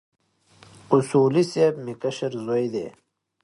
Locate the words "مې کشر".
1.83-2.31